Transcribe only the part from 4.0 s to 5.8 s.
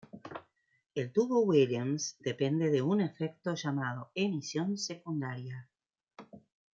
emisión secundaria.